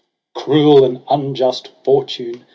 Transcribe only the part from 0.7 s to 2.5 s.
and unjust fortune